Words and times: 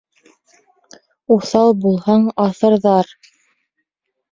Уҫал 1.35 1.75
булһаң, 1.85 2.27
аҫырҙар; 2.47 3.15